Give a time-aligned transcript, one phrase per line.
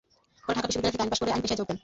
[0.45, 1.77] পরে ঢাকা বিশ্ববিদ্যালয় থেকে আইন পাস করে আইন পেশায় যোগ দেন।